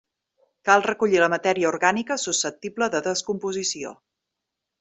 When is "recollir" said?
0.85-1.19